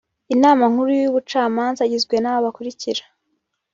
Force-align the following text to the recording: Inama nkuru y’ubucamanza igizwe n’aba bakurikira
Inama 0.33 0.63
nkuru 0.71 0.91
y’ubucamanza 1.01 1.81
igizwe 1.87 2.15
n’aba 2.19 2.45
bakurikira 2.45 3.03